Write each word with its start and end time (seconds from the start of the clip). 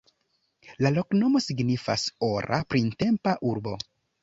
La 0.85 0.91
loknomo 0.95 1.41
signifas: 1.49 2.07
"ora 2.31 2.61
printempa 2.75 3.39
urbo". 3.55 3.79